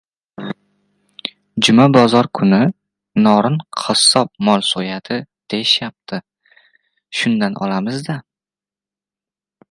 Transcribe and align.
—Juma 1.65 1.83
bozor 1.97 2.29
kuni 2.39 2.61
Norin 3.27 3.59
qassob 3.81 4.31
mol 4.49 4.65
so‘yadi 4.69 5.19
deyishayapti, 5.55 6.21
shundan 7.21 7.59
olamiz-da. 7.67 8.17